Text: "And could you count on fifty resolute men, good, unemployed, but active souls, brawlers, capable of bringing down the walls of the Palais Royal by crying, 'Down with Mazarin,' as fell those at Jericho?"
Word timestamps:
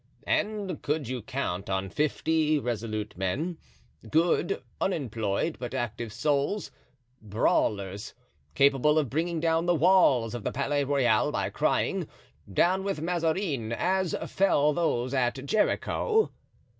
"And 0.25 0.81
could 0.81 1.07
you 1.07 1.21
count 1.21 1.69
on 1.69 1.91
fifty 1.91 2.57
resolute 2.57 3.15
men, 3.15 3.59
good, 4.09 4.63
unemployed, 4.81 5.57
but 5.59 5.75
active 5.75 6.11
souls, 6.11 6.71
brawlers, 7.21 8.15
capable 8.55 8.97
of 8.97 9.11
bringing 9.11 9.39
down 9.39 9.67
the 9.67 9.75
walls 9.75 10.33
of 10.33 10.43
the 10.43 10.51
Palais 10.51 10.85
Royal 10.85 11.31
by 11.31 11.51
crying, 11.51 12.07
'Down 12.51 12.83
with 12.83 12.99
Mazarin,' 12.99 13.71
as 13.73 14.15
fell 14.25 14.73
those 14.73 15.13
at 15.13 15.45
Jericho?" 15.45 16.31